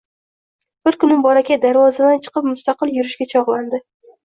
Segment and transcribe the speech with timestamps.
[0.89, 3.85] Bir kuni bolakay darvozadan chiqib mustaqil yurishga chog’landi.